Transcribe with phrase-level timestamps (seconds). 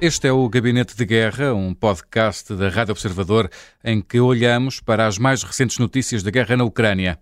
[0.00, 3.50] Este é o Gabinete de Guerra, um podcast da Rádio Observador
[3.84, 7.18] em que olhamos para as mais recentes notícias da guerra na Ucrânia.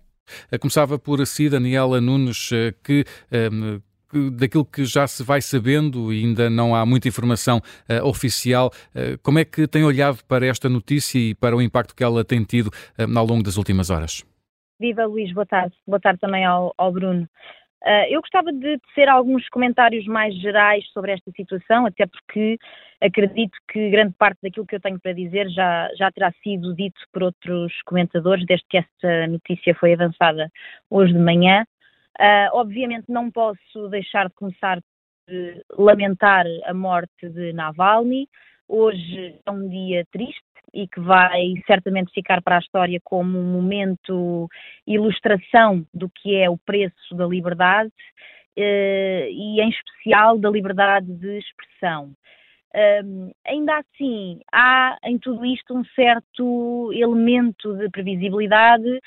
[0.61, 3.03] Começava por si, Daniela Nunes, eh, que
[3.51, 3.81] um,
[4.13, 8.71] ehm, daquilo que já se vai sabendo e ainda não há muita informação uh, oficial,
[8.95, 12.23] uh, como é que tem olhado para esta notícia e para o impacto que ela
[12.23, 14.23] tem tido uh, ao longo das últimas horas?
[14.79, 15.75] Viva Luís, boa tarde.
[15.87, 17.27] Boa tarde também ao, ao Bruno.
[17.83, 22.57] Uh, eu gostava de tecer alguns comentários mais gerais sobre esta situação, até porque
[22.99, 26.99] acredito que grande parte daquilo que eu tenho para dizer já, já terá sido dito
[27.13, 30.51] por outros comentadores, desde que esta notícia foi avançada
[30.89, 31.65] hoje de manhã.
[32.19, 34.81] Uh, obviamente não posso deixar de começar
[35.27, 38.27] por lamentar a morte de Navalny.
[38.67, 43.51] Hoje é um dia triste, e que vai certamente ficar para a história como um
[43.51, 44.49] momento
[44.85, 47.91] ilustração do que é o preço da liberdade
[48.55, 52.13] eh, e, em especial, da liberdade de expressão.
[52.75, 58.99] Um, ainda assim, há em tudo isto um certo elemento de previsibilidade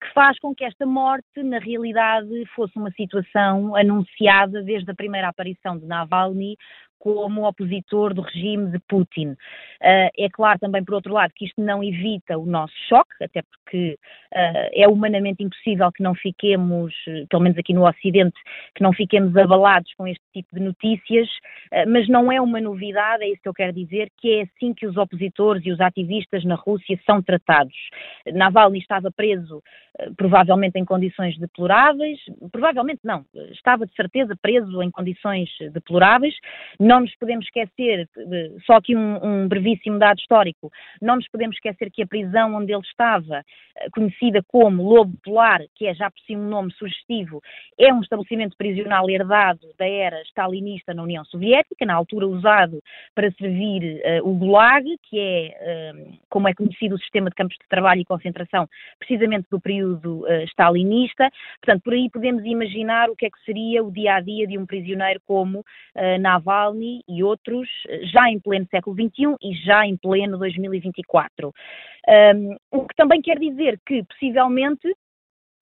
[0.00, 5.28] que faz com que esta morte, na realidade, fosse uma situação anunciada desde a primeira
[5.28, 6.56] aparição de Navalny
[6.98, 9.30] como opositor do regime de Putin.
[9.30, 13.42] Uh, é claro também, por outro lado, que isto não evita o nosso choque, até
[13.42, 13.98] porque
[14.34, 16.94] uh, é humanamente impossível que não fiquemos,
[17.28, 18.36] pelo menos aqui no Ocidente,
[18.74, 21.28] que não fiquemos abalados com este tipo de notícias,
[21.72, 24.74] uh, mas não é uma novidade, é isso que eu quero dizer, que é assim
[24.74, 27.76] que os opositores e os ativistas na Rússia são tratados.
[28.32, 29.62] Navalny estava preso,
[30.16, 32.18] provavelmente em condições deploráveis,
[32.52, 36.34] provavelmente não, estava de certeza preso em condições deploráveis,
[36.88, 38.08] não nos podemos esquecer,
[38.64, 40.70] só aqui um, um brevíssimo dado histórico,
[41.02, 43.44] não nos podemos esquecer que a prisão onde ele estava,
[43.76, 47.42] eh, conhecida como Lobo Polar, que é já por si um nome sugestivo,
[47.78, 52.82] é um estabelecimento prisional herdado da era stalinista na União Soviética, na altura usado
[53.14, 57.56] para servir uh, o Gulag, que é, uh, como é conhecido, o sistema de campos
[57.60, 58.66] de trabalho e concentração,
[58.98, 61.30] precisamente do período uh, stalinista.
[61.60, 64.56] Portanto, por aí podemos imaginar o que é que seria o dia a dia de
[64.56, 65.64] um prisioneiro como
[66.20, 66.77] Navalny
[67.08, 67.68] E outros
[68.12, 71.52] já em pleno século XXI e já em pleno 2024.
[72.08, 74.88] Um, o que também quer dizer que, possivelmente,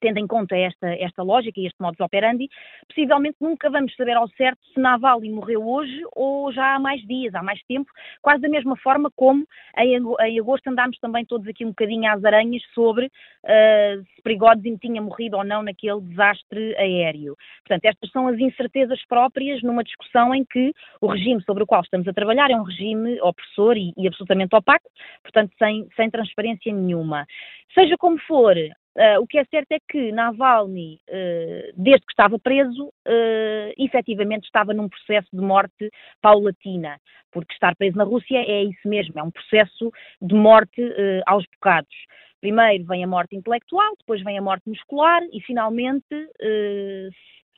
[0.00, 2.48] tendo em conta esta, esta lógica e este modus operandi,
[2.88, 7.34] possivelmente nunca vamos saber ao certo se Navalny morreu hoje ou já há mais dias,
[7.34, 7.90] há mais tempo,
[8.22, 9.44] quase da mesma forma como
[9.78, 15.00] em, agosto andámos também todos aqui um bocadinho às aranhas sobre uh, se Prigozhin tinha
[15.00, 17.36] morrido ou não naquele desastre aéreo.
[17.66, 21.82] Portanto, estas são as incertezas próprias numa discussão em que o regime sobre o qual
[21.82, 24.88] estamos a trabalhar é um regime opressor e, e absolutamente opaco,
[25.22, 27.26] portanto, sem, sem transparência nenhuma.
[27.74, 28.56] Seja como for,
[28.96, 34.44] Uh, o que é certo é que Navalny, uh, desde que estava preso, uh, efetivamente
[34.44, 35.90] estava num processo de morte
[36.22, 36.98] paulatina,
[37.30, 39.92] porque estar preso na Rússia é isso mesmo, é um processo
[40.22, 41.94] de morte uh, aos bocados.
[42.40, 46.06] Primeiro vem a morte intelectual, depois vem a morte muscular e finalmente,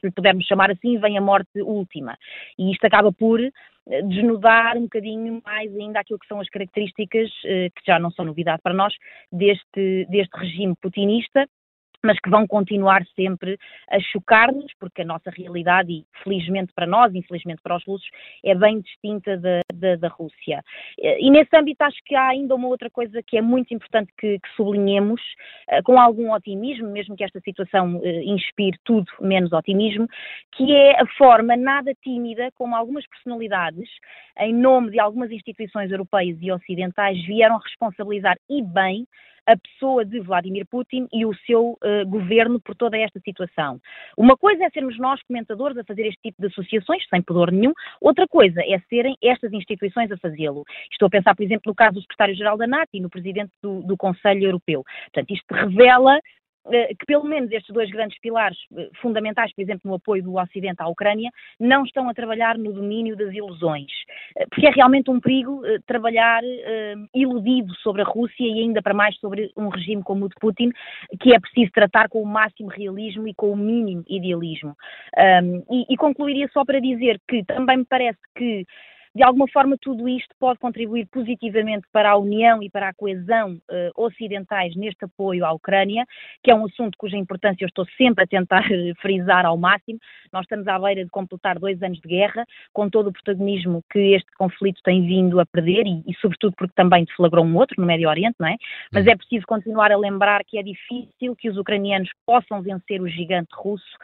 [0.01, 2.17] se pudermos chamar assim, vem a morte última.
[2.59, 3.41] E isto acaba por
[4.05, 8.25] desnudar um bocadinho mais ainda aquilo que são as características, eh, que já não são
[8.25, 8.93] novidade para nós,
[9.33, 11.49] deste, deste regime putinista,
[12.03, 13.59] mas que vão continuar sempre
[13.91, 18.09] a chocar-nos, porque a nossa realidade, e felizmente para nós, infelizmente para os russos,
[18.45, 20.63] é bem distinta da, da, da Rússia.
[20.99, 24.39] E nesse âmbito acho que há ainda uma outra coisa que é muito importante que,
[24.39, 25.21] que sublinhemos,
[25.71, 30.07] uh, com algum otimismo, mesmo que esta situação uh, inspire tudo menos otimismo,
[30.53, 33.89] que é a forma nada tímida como algumas personalidades,
[34.39, 39.07] em nome de algumas instituições europeias e ocidentais, vieram responsabilizar e bem
[39.49, 43.81] a pessoa de Vladimir Putin e o seu uh, governo por toda esta situação.
[44.17, 47.73] Uma coisa é sermos nós, comentadores, a fazer este tipo de associações, sem pudor nenhum,
[47.99, 50.65] outra coisa é serem estas instituições a fazê-lo.
[50.93, 53.81] Estou a pensar, por exemplo, no caso do secretário-geral da NATO e no presidente do,
[53.83, 54.85] do Conselho Europeu.
[55.07, 56.21] Portanto, isto revela
[56.71, 60.83] que pelo menos estes dois grandes pilares eh, fundamentais, por exemplo, no apoio do Ocidente
[60.83, 63.91] à Ucrânia, não estão a trabalhar no domínio das ilusões.
[64.37, 66.43] Eh, porque é realmente um perigo trabalhar
[67.15, 70.71] iludido sobre a Rússia e ainda para mais sobre um regime como o de Putin,
[71.21, 74.77] que é preciso tratar com o máximo realismo e com o mínimo idealismo.
[75.71, 78.65] e, e concluiria só para dizer que também me parece que
[79.19, 83.55] de alguma forma, tudo isto pode contribuir positivamente para a união e para a coesão
[83.55, 86.07] uh, ocidentais neste apoio à Ucrânia,
[86.41, 88.63] que é um assunto cuja importância eu estou sempre a tentar
[89.03, 89.99] frisar ao máximo.
[90.33, 94.15] Nós estamos à beira de completar dois anos de guerra, com todo o protagonismo que
[94.15, 97.87] este conflito tem vindo a perder e, e sobretudo, porque também deflagrou um outro no
[97.89, 98.55] Médio Oriente, não é?
[98.93, 99.11] Mas uhum.
[99.11, 103.51] é preciso continuar a lembrar que é difícil que os ucranianos possam vencer o gigante
[103.57, 103.99] russo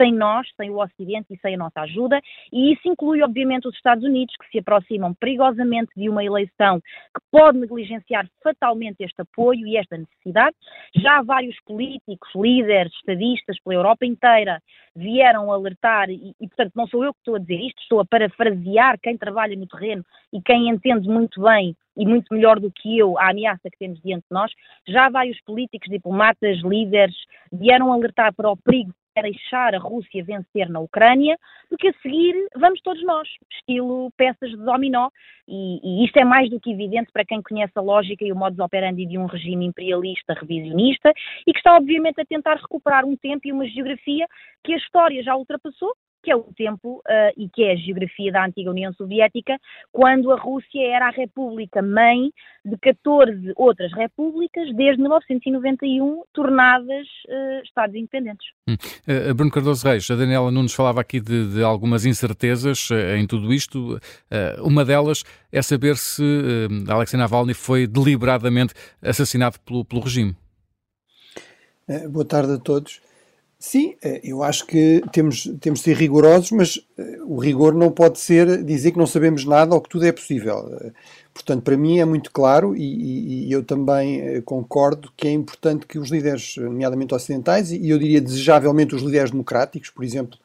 [0.00, 2.20] sem nós, sem o Ocidente e sem a nossa ajuda,
[2.50, 7.22] e isso inclui, obviamente, os Estados Unidos, que se aproximam perigosamente de uma eleição que
[7.30, 10.56] pode negligenciar fatalmente este apoio e esta necessidade.
[10.96, 14.62] Já vários políticos, líderes, estadistas pela Europa inteira
[14.94, 18.04] vieram alertar, e, e, portanto não sou eu que estou a dizer isto, estou a
[18.04, 22.98] parafrasear quem trabalha no terreno e quem entende muito bem e muito melhor do que
[22.98, 24.50] eu a ameaça que temos diante de nós.
[24.88, 27.16] Já vários políticos, diplomatas, líderes
[27.52, 28.92] vieram alertar para o perigo
[29.26, 31.38] é deixar a Rússia vencer na Ucrânia,
[31.68, 35.08] porque a seguir vamos todos nós, estilo peças de dominó,
[35.46, 38.36] e, e, isto é mais do que evidente para quem conhece a lógica e o
[38.36, 41.12] modus operandi de um regime imperialista revisionista
[41.46, 44.26] e que está obviamente a tentar recuperar um tempo e uma geografia
[44.62, 48.32] que a história já ultrapassou que é o tempo uh, e que é a geografia
[48.32, 49.58] da antiga União Soviética,
[49.92, 52.30] quando a Rússia era a república mãe
[52.64, 58.46] de 14 outras repúblicas, desde 1991, tornadas uh, Estados independentes.
[58.68, 58.74] Hum.
[59.08, 63.52] Uh, Bruno Cardoso Reis, a Daniela Nunes falava aqui de, de algumas incertezas em tudo
[63.52, 63.98] isto.
[64.62, 66.22] uma delas é saber se
[66.88, 70.36] Alexei Navalny foi deliberadamente assassinado pelo, pelo regime.
[72.10, 73.00] boa tarde a todos.
[73.62, 77.92] Sim, eh, eu acho que temos, temos de ser rigorosos, mas eh, o rigor não
[77.92, 80.66] pode ser dizer que não sabemos nada ou que tudo é possível.
[80.80, 80.92] Eh,
[81.34, 85.98] portanto, para mim é muito claro e, e eu também concordo que é importante que
[85.98, 90.38] os líderes, nomeadamente ocidentais, e eu diria desejavelmente os líderes democráticos, por exemplo,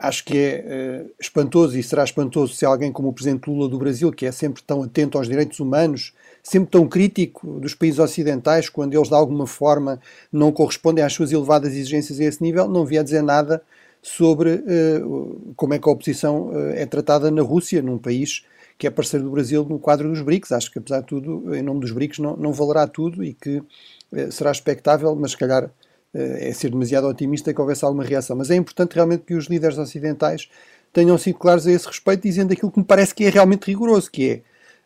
[0.00, 4.10] acho que é espantoso e será espantoso se alguém como o Presidente Lula do Brasil,
[4.10, 6.12] que é sempre tão atento aos direitos humanos,
[6.42, 10.00] sempre tão crítico dos países ocidentais, quando eles de alguma forma
[10.32, 13.62] não correspondem às suas elevadas exigências a esse nível, não via dizer nada
[14.02, 18.44] sobre uh, como é que a oposição uh, é tratada na Rússia, num país
[18.78, 20.52] que é parceiro do Brasil no quadro dos BRICS.
[20.52, 23.58] Acho que, apesar de tudo, em nome dos BRICS, não, não valerá tudo e que
[23.58, 25.70] uh, será expectável, mas se calhar
[26.14, 28.36] é ser demasiado otimista que houvesse alguma reação.
[28.36, 30.48] Mas é importante realmente que os líderes ocidentais
[30.92, 34.10] tenham sido claros a esse respeito, dizendo aquilo que me parece que é realmente rigoroso,
[34.10, 34.42] que é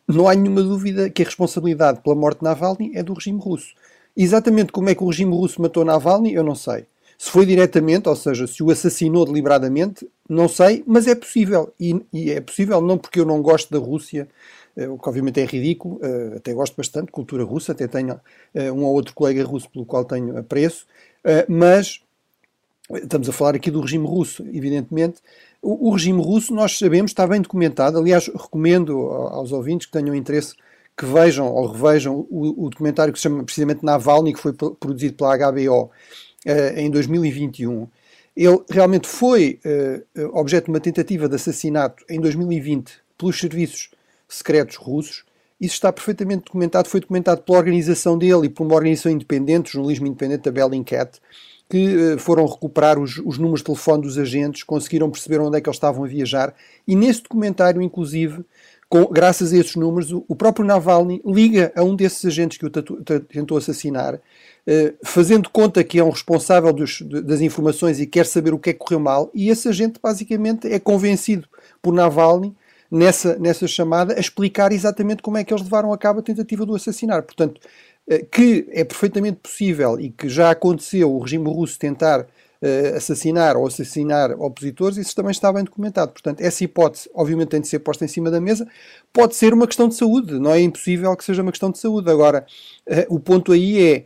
[0.07, 3.75] não há nenhuma dúvida que a responsabilidade pela morte de Navalny é do regime russo.
[4.17, 6.87] Exatamente como é que o regime russo matou Navalny, eu não sei.
[7.17, 11.73] Se foi diretamente, ou seja, se o assassinou deliberadamente, não sei, mas é possível.
[11.81, 14.29] E, e é possível não porque eu não gosto da Rússia, eh,
[14.77, 18.21] o que obviamente é ridículo, eh, até gosto bastante cultura russa, até tenho
[18.55, 20.87] eh, um ou outro colega russo pelo qual tenho apreço,
[21.49, 22.03] mas
[23.03, 25.23] estamos a falar aqui do regime russo, evidentemente,
[25.63, 27.99] o, o, regime russo, nós sabemos, está bem documentado.
[27.99, 30.55] Aliás, recomendo aos ouvintes que tenham interesse
[30.97, 35.15] que vejam ou revejam o, o documentário que se chama precisamente Navalny, que foi produzido
[35.15, 35.91] pela HBO
[36.45, 37.89] eh, em 2021.
[38.37, 43.91] Ele realmente foi uh, objeto de uma tentativa de assassinato em 2020 pelos serviços
[44.29, 45.25] secretos russos.
[45.61, 50.07] Isso está perfeitamente documentado, foi documentado pela organização dele e por uma organização independente, jornalismo
[50.07, 51.21] independente, a Bellingcat
[51.69, 55.61] que eh, foram recuperar os, os, números de telefone dos agentes, conseguiram perceber onde é
[55.61, 56.55] que eles estavam a viajar,
[56.87, 58.45] e nesse documentário, inclusive,
[58.89, 62.67] com, graças a esses números, o, o, próprio Navalny liga a um desses agentes que
[62.67, 64.21] o tentou assassinar,
[64.67, 68.71] eh, fazendo conta que é um responsável dos, das informações e quer saber o que
[68.71, 71.49] é que correu mal, e esse agente basicamente é convencido
[71.81, 72.55] por Navalny
[72.95, 76.65] nessa, nessa chamada a explicar exatamente como é que eles levaram a cabo a tentativa
[76.65, 77.23] do assassinar.
[77.25, 77.61] Portanto,
[78.09, 83.57] eh, que é perfeitamente possível e que já aconteceu o regime russo tentar uh, assassinar
[83.57, 86.13] ou assassinar opositores, isso também está bem documentado.
[86.13, 88.67] Portanto, essa hipótese, obviamente, tem de ser posta em cima da mesa.
[89.13, 92.09] Pode ser uma questão de saúde, não é impossível que seja uma questão de saúde.
[92.09, 92.47] Agora,
[92.89, 94.05] uh, o ponto aí é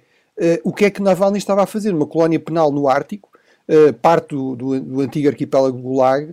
[0.62, 1.92] o que é que Navalny estava a fazer?
[1.92, 3.28] Uma colónia penal no Ártico,
[4.00, 6.32] parte do, do, do antigo arquipélago Gulag,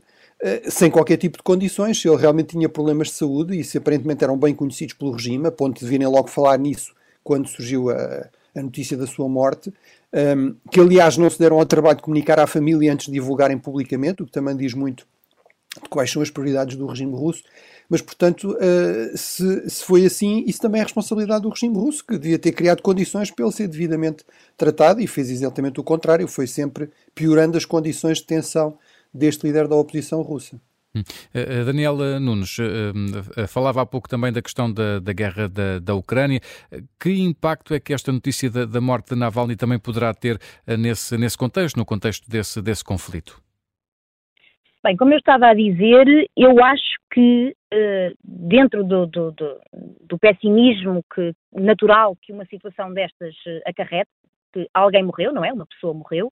[0.69, 4.23] sem qualquer tipo de condições, se ele realmente tinha problemas de saúde e se aparentemente
[4.23, 8.29] eram bem conhecidos pelo regime, a ponto de virem logo falar nisso quando surgiu a,
[8.55, 9.73] a notícia da sua morte,
[10.37, 13.57] um, que aliás não se deram ao trabalho de comunicar à família antes de divulgarem
[13.57, 15.05] publicamente, o que também diz muito
[15.81, 17.43] de quais são as prioridades do regime russo.
[17.89, 22.17] Mas, portanto, uh, se, se, foi assim, isso também é responsabilidade do regime russo, que
[22.17, 24.23] devia ter criado condições para ele ser devidamente
[24.57, 28.77] tratado e fez exatamente o contrário, foi sempre piorando as condições de tensão
[29.15, 30.59] deste líder da oposição russa.
[30.95, 31.03] Hum.
[31.33, 35.79] Eh, eh, Daniela Nunes eh, falava há pouco também da questão da, da guerra da,
[35.79, 36.39] da, Ucrânia.
[36.99, 41.17] Que impacto é que esta notícia da, da, morte de Navalny também poderá ter nesse,
[41.17, 43.41] nesse contexto, no contexto desse, desse conflito?
[44.81, 47.55] Bem, como eu estava a dizer, eu acho que
[48.23, 49.59] dentro do, do, do,
[50.01, 53.33] do pessimismo que, natural que uma situação destas
[53.65, 54.11] acarrete,
[54.53, 55.51] que alguém morreu, não é?
[55.51, 56.29] Uma pessoa morreu,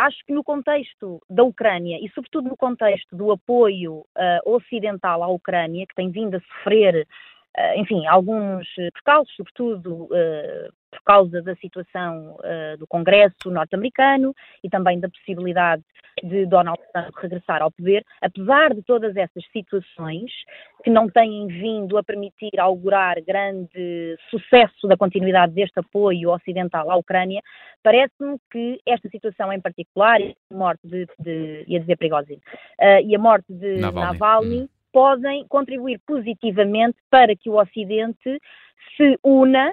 [0.00, 5.28] acho que no contexto da Ucrânia e, sobretudo, no contexto do apoio uh, ocidental à
[5.28, 7.06] Ucrânia, que tem vindo a sofrer
[7.76, 10.08] enfim, alguns percalços, sobretudo
[10.90, 12.36] por causa da situação
[12.78, 15.82] do Congresso norte-americano e também da possibilidade
[16.22, 20.30] de Donald Trump regressar ao poder, apesar de todas essas situações
[20.84, 26.96] que não têm vindo a permitir augurar grande sucesso da continuidade deste apoio ocidental à
[26.96, 27.40] Ucrânia,
[27.82, 32.40] parece-me que esta situação em particular, a morte de, de ia dizer Prigozhin,
[33.04, 34.68] e a morte de Navalny, Navalny hum.
[34.92, 38.40] Podem contribuir positivamente para que o Ocidente
[38.96, 39.72] se una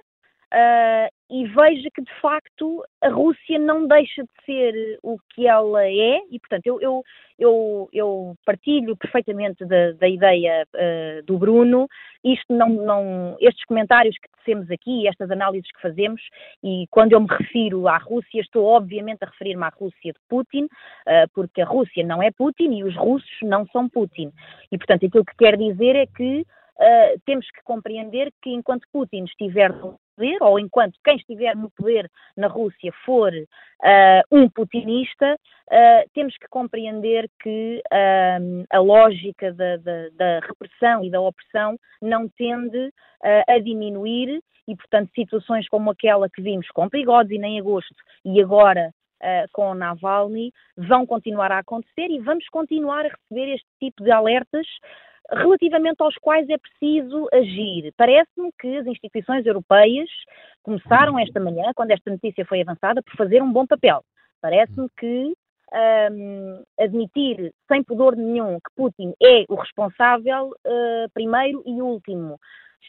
[0.53, 5.85] Uh, e veja que de facto a Rússia não deixa de ser o que ela
[5.85, 6.21] é.
[6.31, 7.03] E portanto eu, eu,
[7.37, 11.87] eu, eu partilho perfeitamente da, da ideia uh, do Bruno.
[12.23, 16.21] Isto não, não estes comentários que tecemos aqui estas análises que fazemos
[16.63, 20.65] e quando eu me refiro à Rússia estou obviamente a referir-me à Rússia de Putin
[20.65, 24.31] uh, porque a Rússia não é Putin e os russos não são Putin.
[24.71, 26.45] E portanto aquilo que quer dizer é que
[26.79, 31.71] Uh, temos que compreender que enquanto Putin estiver no poder, ou enquanto quem estiver no
[31.71, 37.81] poder na Rússia for uh, um putinista, uh, temos que compreender que
[38.69, 42.93] a lógica da, da, da, repressão e da opressão não tende
[43.47, 48.91] a diminuir e, portanto, situações como aquela que vimos com Prigozhin em agosto e agora
[49.19, 54.11] Uh, com Navalny vão continuar a acontecer e vamos continuar a receber este tipo de
[54.11, 54.67] alertas
[55.31, 57.93] relativamente aos quais é preciso agir.
[57.97, 60.09] Parece-me que as instituições europeias
[60.63, 64.03] começaram esta manhã, quando esta notícia foi avançada, por fazer um bom papel.
[64.41, 65.33] Parece-me que
[66.11, 72.39] um, admitir sem pudor nenhum que Putin é o responsável uh, primeiro e último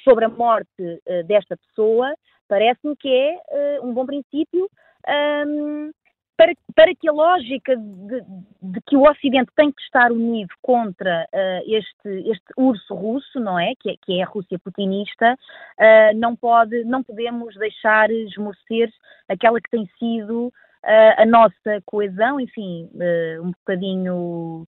[0.04, 2.14] sobre a morte uh, desta pessoa,
[2.48, 4.68] parece-me que é uh, um bom princípio.
[5.46, 5.90] Um,
[6.38, 8.22] para, para que a lógica de,
[8.62, 13.58] de, que o Ocidente tem que estar unido contra uh, este, este urso russo, não
[13.58, 13.74] é?
[13.74, 13.94] Que, é?
[14.00, 18.88] que é a Rússia putinista, uh, não, pode, não podemos deixar esmorecer
[19.28, 20.52] aquela que tem sido uh,
[21.16, 22.88] a nossa coesão, enfim,
[23.42, 24.64] um bocadinho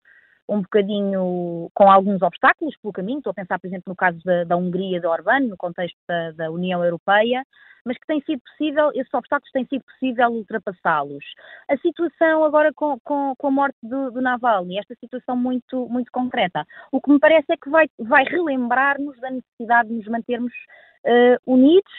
[0.51, 4.43] um bocadinho com alguns obstáculos pelo caminho, estou a pensar, por exemplo, no caso da,
[4.43, 7.45] da Hungria de Orbán, no contexto da, da União Europeia,
[7.85, 11.25] mas que tem sido possível, esses obstáculos tem sido possível ultrapassá-los.
[11.71, 16.11] A situação agora com, com, com a morte do, do, Navalny, esta situação muito, muito
[16.11, 20.53] concreta, o que me parece é que vai, vai relembrar-nos da necessidade de nos mantermos
[21.07, 21.93] uh, unidos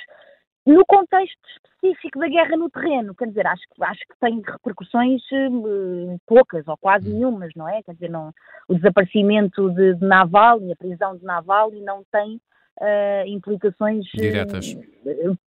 [0.66, 6.20] no contexto específico da guerra no terreno, quer dizer, acho, acho que tem repercussões uh,
[6.28, 7.14] poucas ou quase hum.
[7.14, 7.82] nenhumas, não é?
[7.84, 8.32] Quer dizer, não,
[8.68, 14.76] o desaparecimento de, de Navalny, a prisão de Navalny não tem uh, implicações diretas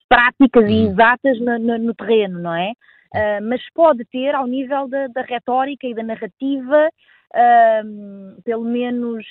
[0.07, 2.71] práticas e exatas no, no, no terreno, não é?
[3.13, 6.89] Uh, mas pode ter, ao nível da, da retórica e da narrativa,
[7.33, 9.25] uh, pelo menos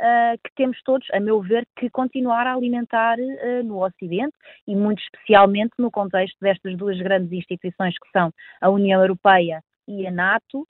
[0.00, 3.16] uh, que temos todos, a meu ver, que continuar a alimentar
[3.64, 4.34] no Ocidente
[4.66, 10.06] e muito especialmente no contexto destas duas grandes instituições que são a União Europeia e
[10.06, 10.66] a NATO,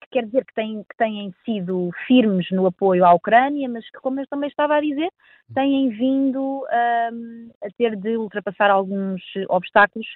[0.00, 3.98] que quer dizer que têm, que têm sido firmes no apoio à Ucrânia, mas que,
[3.98, 5.10] como eu também estava a dizer,
[5.52, 10.06] têm vindo a ter de ultrapassar alguns obstáculos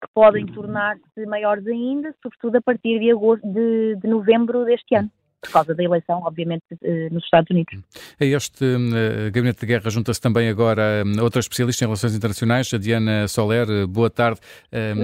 [0.00, 0.52] que podem uhum.
[0.52, 5.74] tornar-se maiores ainda, sobretudo a partir de, agosto, de, de novembro deste ano por causa
[5.74, 7.72] da eleição, obviamente, eh, nos Estados Unidos.
[8.20, 12.72] A este uh, gabinete de guerra junta-se também agora uh, outra especialista em relações internacionais,
[12.74, 13.86] a Diana Soler.
[13.86, 14.40] Boa tarde.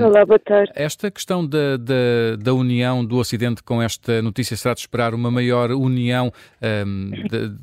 [0.02, 0.72] Olá, boa tarde.
[0.74, 5.30] Esta questão da, da, da, união do Ocidente com esta notícia será de esperar uma
[5.30, 6.32] maior união,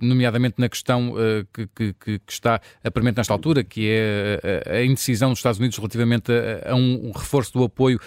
[0.01, 1.13] nomeadamente na questão
[1.54, 2.60] que, que, que, está
[2.94, 7.12] premente nesta altura, que é a, a indecisão dos Estados Unidos relativamente a, a um
[7.12, 8.00] reforço do apoio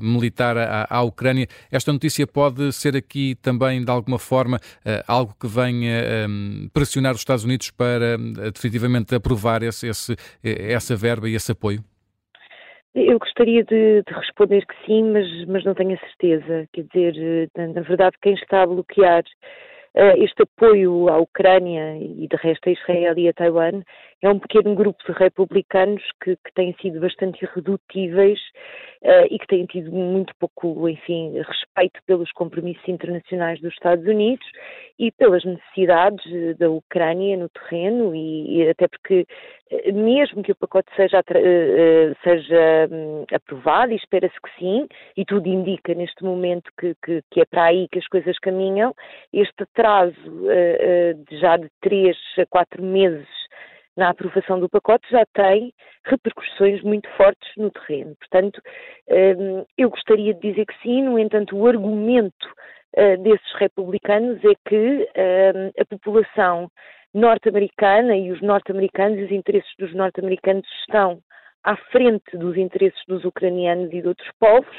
[0.00, 1.46] militar à, à Ucrânia.
[1.70, 7.12] Esta notícia pode ser aqui também de alguma forma eh, algo que venha ehm, pressionar
[7.12, 10.12] os Estados Unidos para eh, definitivamente aprovar esse, esse,
[10.44, 11.80] eh, essa verba e esse apoio?
[12.94, 16.68] Eu gostaria de, de, responder que sim, mas, mas não tenho a certeza.
[16.72, 19.24] Quer dizer, na verdade, quem está a bloquear
[19.94, 23.82] este apoio à Ucrânia e de resto a Israel e a Taiwan
[24.22, 28.38] é um pequeno grupo de republicanos que, que têm sido bastante irredutíveis
[29.02, 34.46] uh, e que têm tido muito pouco, enfim, respeito pelos compromissos internacionais dos Estados Unidos
[34.98, 36.24] e pelas necessidades
[36.56, 39.26] da Ucrânia no terreno e, e até porque
[39.61, 39.61] eh,
[39.92, 44.86] mesmo que o pacote seja, uh, seja um, aprovado, e espera-se que sim,
[45.16, 48.94] e tudo indica neste momento que, que, que, é para aí que as coisas caminham,
[49.32, 53.28] este atraso uh, de já de três a quatro meses
[53.96, 55.72] na aprovação do pacote já tem
[56.04, 58.16] repercussões muito fortes no terreno.
[58.16, 58.60] Portanto,
[59.10, 62.48] hum, eu gostaria de dizer que sim, no entanto, o argumento
[63.20, 66.70] desses republicanos é que hum, a população
[67.14, 71.20] norte-americana e os norte-americanos e os interesses dos norte-americanos estão
[71.64, 74.76] à frente dos interesses dos ucranianos e de outros povos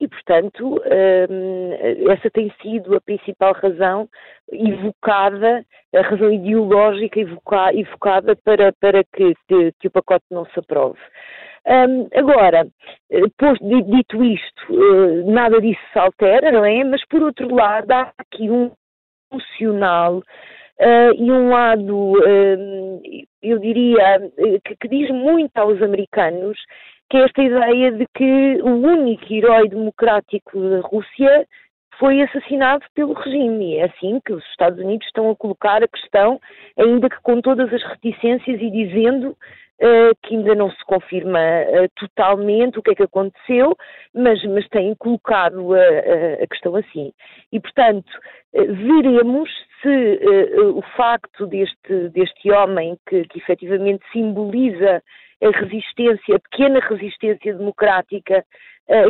[0.00, 0.80] e, portanto,
[1.30, 4.08] hum, essa tem sido a principal razão
[4.50, 5.64] evocada,
[5.94, 10.98] a razão ideológica evocada para, para que, que, que o pacote não se aprove.
[11.66, 12.66] Um, agora,
[13.10, 16.84] dito isto, eh, nada disso se altera, não é?
[16.84, 18.70] Mas, por outro lado, há aqui um
[19.32, 20.22] emocional
[20.80, 23.00] Uh, e um lado, uh,
[23.42, 24.20] eu diria,
[24.64, 26.58] que, que, diz muito aos americanos,
[27.08, 31.46] que é esta ideia de que o único herói democrático da Rússia
[31.98, 33.76] foi assassinado pelo regime.
[33.76, 36.40] É assim que os Estados Unidos estão a colocar a questão,
[36.76, 39.36] ainda que com todas as reticências e dizendo
[40.22, 43.76] que ainda não se confirma uh, totalmente o que é que aconteceu,
[44.14, 47.12] mas, mas têm colocado a, a, questão assim.
[47.52, 48.08] E, portanto,
[48.54, 49.50] uh, veremos
[49.82, 50.18] se
[50.74, 55.02] o facto deste, deste homem, que, que efetivamente simboliza
[55.42, 58.42] a resistência, a pequena resistência democrática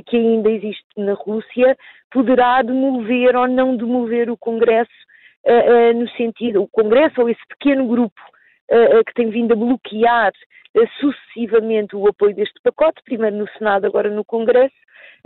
[0.06, 1.76] que ainda existe na Rússia,
[2.10, 4.90] poderá demover ou não demover o Congresso
[5.94, 8.20] no sentido, o Congresso ou esse pequeno grupo
[8.68, 10.32] que tem vindo a bloquear
[11.00, 14.74] sucessivamente o apoio deste pacote, primeiro no Senado, agora no Congresso.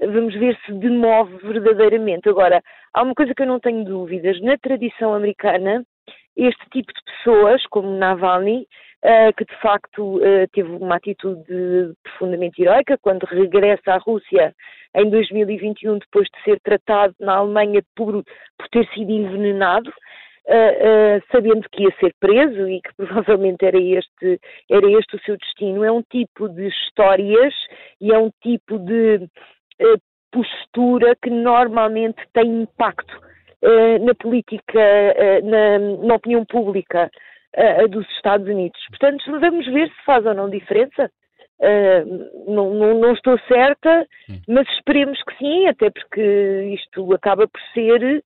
[0.00, 2.28] Vamos ver se demove verdadeiramente.
[2.28, 2.62] Agora,
[2.94, 5.84] há uma coisa que eu não tenho dúvidas: na tradição americana,
[6.36, 8.66] este tipo de pessoas, como Navalny,
[9.04, 14.54] uh, que de facto uh, teve uma atitude profundamente heroica quando regressa à Rússia
[14.94, 18.22] em 2021, depois de ser tratado na Alemanha por,
[18.56, 19.92] por ter sido envenenado,
[20.48, 24.40] uh, sabendo que ia ser preso e que provavelmente era este,
[24.70, 25.84] era este o seu destino.
[25.84, 27.54] É um tipo de histórias
[28.00, 29.28] e é um tipo de
[29.82, 30.00] uh,
[30.32, 33.28] postura que normalmente tem impacto
[34.02, 34.80] na política,
[35.42, 37.10] na, na, opinião pública
[37.90, 38.78] dos Estados Unidos.
[38.88, 41.10] Portanto, vamos ver se faz ou não diferença.
[41.58, 44.40] Uh, não, não, não, estou certa, hum.
[44.46, 48.22] mas esperemos que sim, até porque isto acaba por ser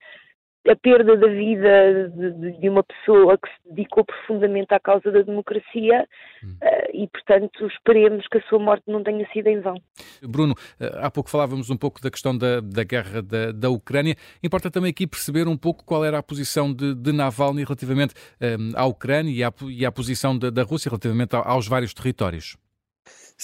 [0.69, 5.23] a perda da vida de, de, uma pessoa que se dedicou profundamente à causa da
[5.23, 6.07] democracia
[6.43, 6.57] hum.
[6.63, 9.75] uh, e, portanto, esperemos que a sua morte não tenha sido em vão.
[10.23, 14.15] Bruno, eh, há pouco falávamos um pouco da questão da, da guerra da, da Ucrânia.
[14.43, 18.71] Importa também aqui perceber um pouco qual era a posição de, de Navalny relativamente um,
[18.71, 22.57] eh, à Ucrânia e à, e à posição da, da Rússia relativamente aos vários territórios.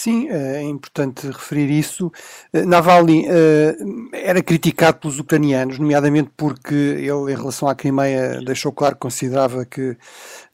[0.00, 2.12] Sim, é importante referir isso.
[2.52, 3.76] Eh, Navalny eh,
[4.12, 9.64] era criticado pelos ucranianos, nomeadamente porque ele, em relação à Crimeia, deixou claro que considerava
[9.64, 9.96] que,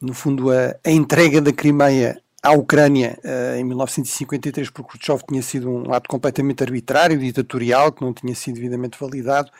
[0.00, 5.42] no fundo, a, a entrega da Crimeia à Ucrânia eh, em 1953 por Khrushchev tinha
[5.42, 9.50] sido um ato completamente arbitrário, ditatorial, que não tinha sido devidamente validado.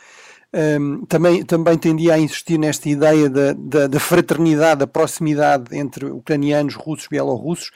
[0.57, 6.05] Um, também, também tendia a insistir nesta ideia da, da, da, fraternidade, da proximidade entre
[6.05, 7.71] ucranianos, russos e bielorrussos,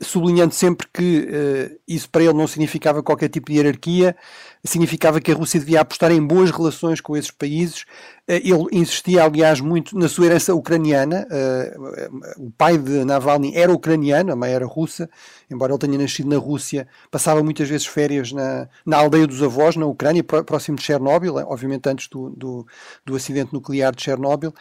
[0.00, 4.16] sublinhando sempre que uh, isso para ele não significava qualquer tipo de hierarquia,
[4.66, 7.84] significava que a Rússia devia apostar em boas relações com esses países.
[8.28, 11.26] Eh, ele insistia, aliás, muito na sua herança ucraniana.
[11.30, 11.76] Eh,
[12.38, 15.08] o pai de Navalny era ucraniano, a mãe era russa,
[15.50, 16.88] embora ele tenha nascido na Rússia.
[17.10, 21.88] Passava muitas vezes férias na, na aldeia dos avós, na Ucrânia, próximo de Chernobyl, obviamente
[21.88, 22.66] antes do, do,
[23.04, 24.52] do acidente nuclear de Chernobyl.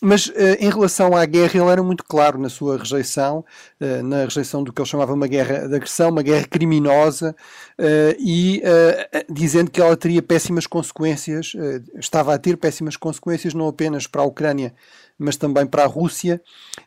[0.00, 3.44] mas eh, em relação à guerra, ele era muito claro na sua rejeição,
[4.04, 7.34] na rejeição do que ele chamava uma guerra de agressão, uma guerra criminosa,
[8.18, 8.62] e
[9.30, 14.22] dizendo que ela teria péssimas consequências, eh, estava a ter péssimas consequências não apenas para
[14.22, 14.74] a Ucrânia,
[15.18, 16.40] mas também para a Rússia.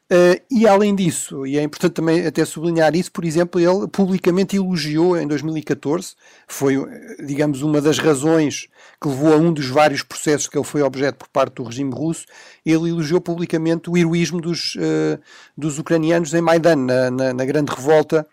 [0.09, 4.55] Eh, e além disso, e é importante também até sublinhar isso, por exemplo, ele publicamente
[4.55, 6.15] elogiou em 2014,
[6.47, 6.75] foi,
[7.25, 8.67] digamos, uma das razões
[9.01, 11.93] que levou a um dos vários processos que ele foi objeto por parte do regime
[11.93, 12.25] russo,
[12.65, 14.77] ele elogiou publicamente o heroísmo dos,
[15.57, 18.27] dos ucranianos em Maidan, na, na, na grande revolta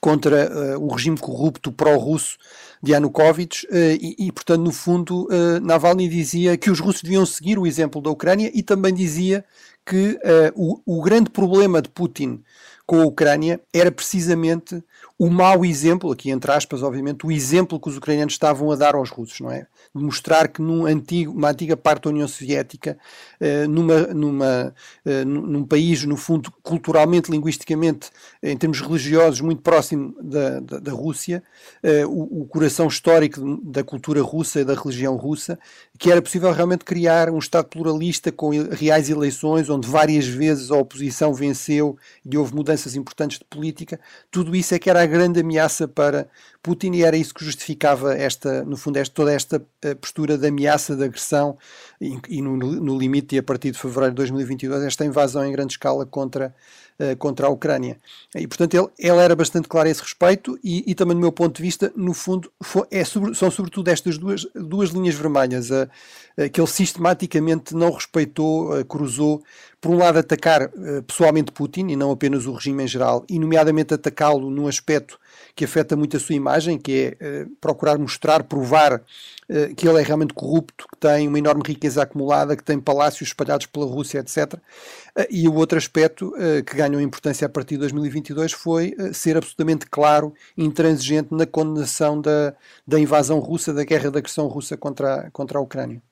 [0.00, 2.36] contra uh, o regime corrupto pró-russo
[2.82, 7.26] de Yanukovych uh, e, e, portanto, no fundo, uh, Navalny dizia que os russos deviam
[7.26, 9.44] seguir o exemplo da Ucrânia e também dizia
[9.88, 10.18] que
[10.56, 12.42] o, o grande problema de Putin
[12.84, 14.82] com a Ucrânia era precisamente
[15.18, 18.94] o mau exemplo, aqui entre aspas, obviamente, o exemplo que os ucranianos estavam a dar
[18.94, 19.66] aos russos, não é?
[19.94, 22.98] de mostrar que num antigo, uma antiga parte da União Soviética,
[23.40, 24.74] uh, numa, numa,
[25.04, 28.10] uh, num país, no fundo, culturalmente, linguisticamente,
[28.42, 31.42] em termos religiosos, muito próximo da, da, da Rússia,
[31.82, 35.58] uh, o, o, coração histórico da cultura russa e da religião russa,
[35.98, 40.76] que era possível realmente criar um Estado pluralista com reais eleições, onde várias vezes a
[40.76, 43.98] oposição venceu e houve mudanças importantes de política.
[44.30, 46.28] Tudo isso é que era a grande ameaça para
[46.66, 50.48] Putin e era isso que justificava esta, no fundo, esta, toda esta eh, postura de
[50.48, 51.56] ameaça, de agressão
[52.00, 55.52] e, e no, no, limite, e a partir de fevereiro de 2022, esta invasão em
[55.52, 56.52] grande escala contra,
[56.98, 57.96] uh, contra a Ucrânia.
[58.34, 61.30] E, portanto, ele, ele era bastante claro a esse respeito e, e também, do meu
[61.30, 65.88] ponto de vista, no fundo, foi, é, são sobretudo estas duas, duas linhas vermelhas, a,
[66.36, 69.40] a, que ele sistematicamente não respeitou, a, cruzou,
[69.80, 70.70] por um lado, atacar
[71.06, 75.18] pessoalmente Putin e não apenas o regime em geral, e, nomeadamente, atacá-lo num aspecto
[75.56, 79.98] que afeta muito a sua imagem, que é uh, procurar mostrar, provar uh, que ele
[79.98, 84.18] é realmente corrupto, que tem uma enorme riqueza acumulada, que tem palácios espalhados pela Rússia,
[84.18, 84.54] etc.
[84.54, 86.32] Uh, e o outro aspecto
[86.66, 92.20] que ganhou importância a partir de 2022 foi ser absolutamente claro e intransigente na condenação
[92.20, 92.54] da,
[92.86, 96.02] da invasão russa, da guerra da agressão russa contra, contra a Ucrânia.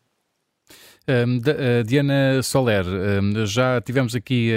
[1.86, 2.84] Diana Soler,
[3.44, 4.50] já tivemos aqui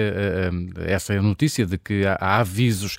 [0.86, 2.98] essa notícia de que há avisos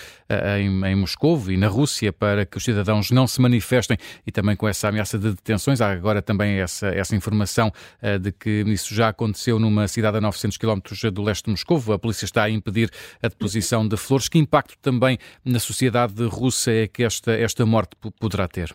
[0.58, 4.54] em, em Moscou e na Rússia para que os cidadãos não se manifestem e também
[4.54, 5.80] com essa ameaça de detenções.
[5.80, 7.72] Há agora também essa, essa informação
[8.20, 10.80] de que isso já aconteceu numa cidade a 900 km
[11.12, 11.82] do leste de Moscou.
[11.92, 12.90] A polícia está a impedir
[13.22, 14.28] a deposição de flores.
[14.28, 18.74] Que impacto também na sociedade russa é que esta, esta morte poderá ter?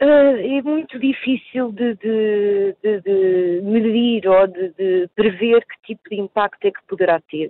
[0.00, 6.20] Uh, é muito difícil de, de, de, de medir ou de, prever que tipo de
[6.20, 7.48] impacto é que poderá ter.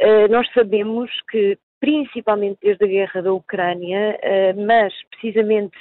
[0.00, 5.76] Uh, nós sabemos que, principalmente desde a guerra da Ucrânia, uh, mas precisamente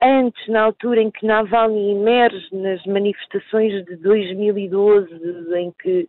[0.00, 5.10] antes, na altura em que Navalny emerge nas manifestações de 2012,
[5.58, 6.08] em que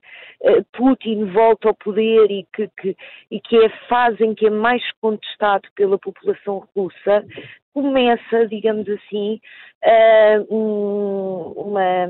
[0.72, 2.96] Putin volta ao poder e que, que,
[3.30, 7.26] e que é a fase em que é mais contestado pela população russa,
[7.74, 9.40] começa, digamos assim,
[9.84, 12.10] uh, um, uma,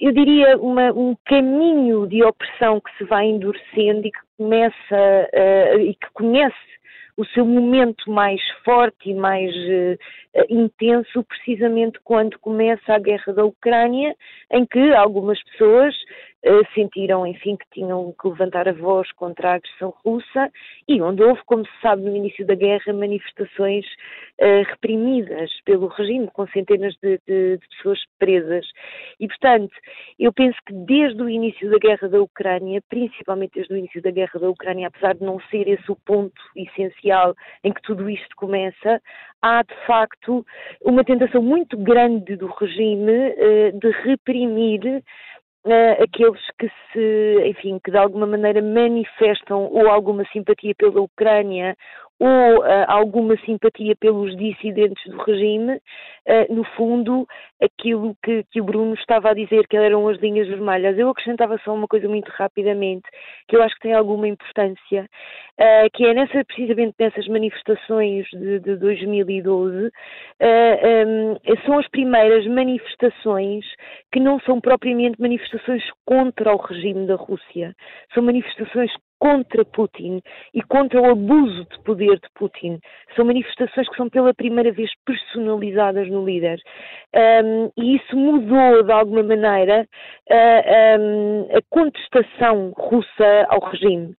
[0.00, 4.74] eu diria, uma, um caminho de opressão que se vai endurecendo e que começa
[5.32, 6.74] uh, e que conhece
[7.16, 13.44] o seu momento mais forte e mais uh, intenso precisamente quando começa a guerra da
[13.44, 14.16] Ucrânia,
[14.50, 15.94] em que algumas pessoas
[16.74, 20.50] sentiram, enfim, que tinham que levantar a voz contra a agressão russa
[20.86, 23.86] e onde houve, como se sabe, no início da guerra, manifestações
[24.40, 28.66] uh, reprimidas pelo regime, com centenas de, de, de, pessoas presas.
[29.18, 29.74] E, portanto,
[30.18, 34.10] eu penso que desde o início da guerra da Ucrânia, principalmente desde o início da
[34.10, 38.36] guerra da Ucrânia, apesar de não ser esse o ponto essencial em que tudo isto
[38.36, 39.00] começa,
[39.40, 40.44] há de facto
[40.82, 45.02] uma tentação muito grande do regime uh, de reprimir
[45.66, 51.74] Uh, aqueles que se, enfim, que de alguma maneira manifestam ou alguma simpatia pela Ucrânia
[52.20, 57.26] ou uh, alguma simpatia pelos dissidentes do regime, uh, no fundo,
[57.64, 60.98] aquilo que, que, o Bruno estava a dizer, que eram as linhas vermelhas.
[60.98, 63.08] Eu acrescentava só uma coisa muito rapidamente,
[63.48, 65.08] que eu acho que tem alguma importância,
[65.58, 69.90] uh, que é nessa, precisamente nessas manifestações de, de 2012,
[70.40, 73.64] um, são as primeiras manifestações
[74.12, 77.74] que não são propriamente manifestações contra o regime da Rússia,
[78.12, 78.92] são manifestações
[79.24, 80.20] contra Putin
[80.52, 82.78] e contra o abuso de poder de Putin.
[83.16, 86.60] São manifestações que são pela primeira vez personalizadas no líder.
[87.42, 89.86] Um, e isso mudou, de alguma maneira,
[90.30, 94.14] a contestação russa ao regime.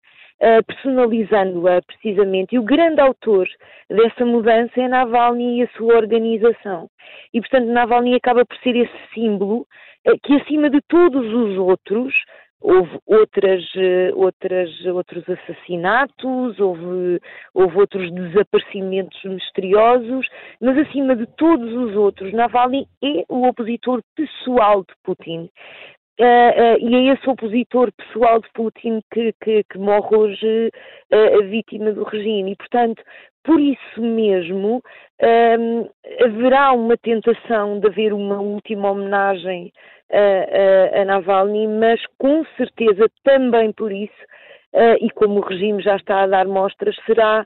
[0.67, 2.55] Personalizando-a precisamente.
[2.55, 3.47] E o grande autor
[3.89, 6.89] dessa mudança é Navalny e a sua organização.
[7.33, 9.65] E, portanto, Navalny acaba por ser esse símbolo
[10.07, 12.13] uh, que, acima de todos os outros,
[12.61, 17.21] houve outras, eh, outras, outros assassinatos, houve,
[17.53, 20.27] houve outros desaparecimentos misteriosos,
[20.59, 25.49] mas acima de todos os outros, Navalny é o opositor pessoal de Putin.
[26.17, 30.71] Uh, uh, e é esse opositor pessoal de Putin que, que, que morre hoje
[31.11, 32.53] uh, vítima do regime.
[32.53, 33.03] E, portanto,
[33.43, 34.81] por isso mesmo,
[36.19, 39.71] haverá uma tentação de haver uma última homenagem
[40.11, 44.25] a, Navalny, mas com certeza também por isso,
[44.99, 47.45] e como o regime já está a dar mostras, será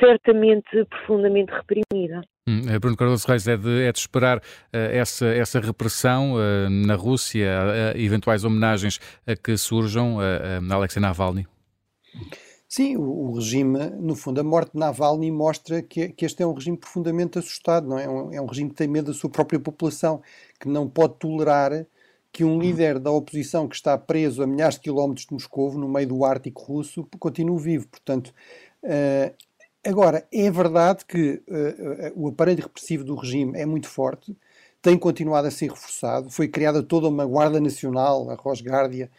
[0.00, 2.22] certamente profundamente reprimida.
[2.48, 4.40] Hum, eh, Bruno Cardoso Reis, é de, é de esperar uh,
[4.72, 7.46] essa, essa repressão uh, na Rússia,
[7.94, 11.46] uh, eventuais homenagens a que surjam a Alexei Navalny?
[12.66, 16.46] Sim, o, o, regime, no fundo, a morte de Navalny mostra que, que este é
[16.46, 18.04] um regime profundamente assustado, não é?
[18.04, 20.22] É um, é um regime que tem medo da sua própria população,
[20.58, 21.84] que não pode tolerar
[22.32, 25.88] que um líder da oposição que está preso a milhares de quilómetros de Moscou, no
[25.88, 27.88] meio do Ártico russo, continue vivo.
[27.88, 28.32] Portanto,
[29.86, 34.36] agora, é verdade que uh, o aparelho repressivo do regime é muito forte,
[34.82, 39.10] tem continuado a ser reforçado, foi criada toda uma Guarda Nacional, a Rosgárdia,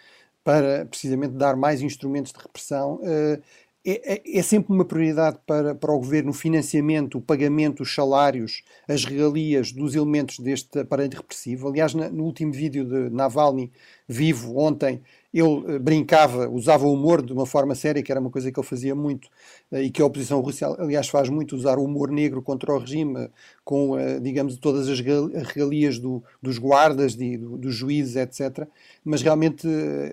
[0.44, 2.96] para precisamente dar mais instrumentos de repressão.
[2.96, 3.42] Uh,
[3.84, 8.64] é, é, sempre uma prioridade para, para o governo o financiamento, o pagamento, os salários,
[8.88, 11.68] as regalias dos elementos deste aparelho repressivo.
[11.68, 13.72] Aliás, na, no último vídeo de Navalny,
[14.08, 15.02] vivo, ontem,
[15.34, 18.60] ele uh, brincava, usava o humor de uma forma séria, que era uma coisa que
[18.60, 19.28] ele fazia muito
[19.72, 22.78] uh, e que a oposição russa, aliás, faz muito, usar o humor negro contra o
[22.78, 23.32] regime, uh,
[23.64, 28.68] com, digamos, todas as regalias do, dos guardas, de, do, dos juízes, etc.
[29.04, 29.68] Mas realmente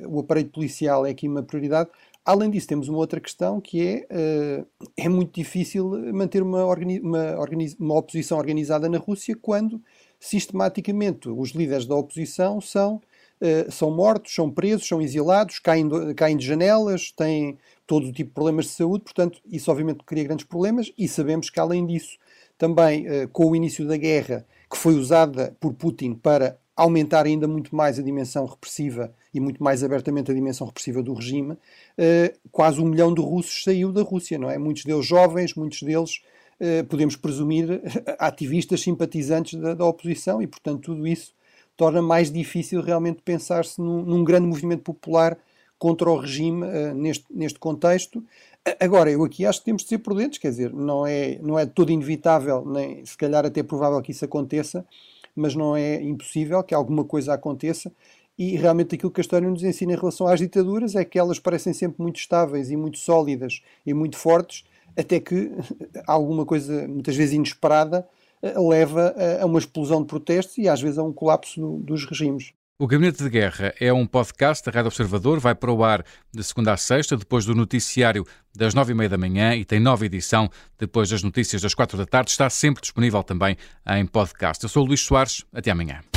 [0.07, 1.91] o aparelho policial é aqui uma prioridade.
[2.25, 4.65] Além disso, temos uma outra questão que é
[4.97, 7.45] é muito difícil manter uma, uma,
[7.79, 9.83] uma, oposição organizada na Rússia quando
[10.21, 13.01] sistematicamente os líderes da oposição são,
[13.41, 18.29] uh, são mortos, são presos, são exilados, caem, caem de janelas, têm todo o tipo
[18.29, 22.19] de problemas de saúde, portanto, isso obviamente cria grandes problemas e sabemos que além disso,
[22.59, 27.49] também uh, com o início da guerra, que foi usada por Putin para aumentar ainda
[27.49, 31.59] muito mais a dimensão repressiva e muito mais abertamente a dimensão repressiva do regime, uh,
[32.53, 34.59] quase um milhão de russos saiu da Rússia, não é?
[34.59, 36.23] Muitos deles jovens, muitos deles,
[36.89, 37.81] podemos presumir,
[38.19, 41.33] ativistas simpatizantes da, da, oposição e, portanto, tudo isso
[41.79, 45.39] torna mais difícil realmente pensar-se num, num, grande movimento popular
[45.79, 48.23] contra o regime uh, neste, neste contexto.
[48.81, 51.65] Agora, eu aqui acho que temos de ser prudentes, quer dizer, não é, não é
[51.65, 54.85] todo inevitável, nem se calhar até provável que isso aconteça,
[55.37, 57.93] mas não é impossível que alguma coisa aconteça.
[58.37, 61.39] E realmente aquilo que a história nos ensina em relação às ditaduras é que elas
[61.39, 64.65] parecem sempre muito estáveis e muito sólidas e muito fortes,
[64.97, 65.53] até que
[66.09, 68.07] alguma coisa, muitas vezes inesperada,
[68.43, 72.53] leva a uma explosão de protestos e às vezes a um colapso dos regimes.
[72.81, 76.45] O Gabinete de Guerra é um podcast da Rádio Observador, vai para o ar de
[76.45, 78.25] segunda a sexta, depois do noticiário
[78.55, 80.49] das nove e meia da manhã e tem nova edição
[80.79, 82.31] depois das notícias das quatro da tarde.
[82.31, 84.63] Está sempre disponível também em podcast.
[84.63, 86.08] Eu sou o Luís Soares, até amanhã.